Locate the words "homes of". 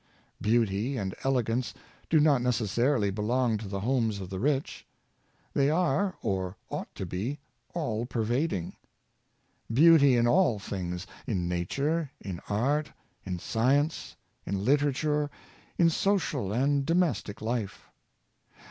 3.81-4.31